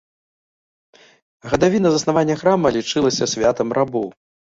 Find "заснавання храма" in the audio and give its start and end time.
1.95-2.67